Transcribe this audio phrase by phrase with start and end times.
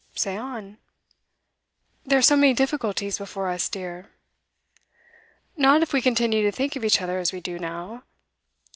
[0.15, 0.79] 'Say on.'
[2.07, 4.09] 'There are so many difficulties before us, dear.'
[5.55, 8.01] 'Not if we continue to think of each other as we do now.